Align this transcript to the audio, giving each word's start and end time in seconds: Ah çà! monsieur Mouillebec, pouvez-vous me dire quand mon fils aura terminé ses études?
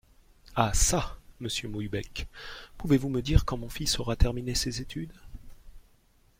Ah 0.55 0.71
çà! 0.73 1.15
monsieur 1.39 1.69
Mouillebec, 1.69 2.25
pouvez-vous 2.79 3.09
me 3.09 3.21
dire 3.21 3.45
quand 3.45 3.55
mon 3.57 3.69
fils 3.69 3.99
aura 3.99 4.15
terminé 4.15 4.55
ses 4.55 4.81
études? 4.81 5.13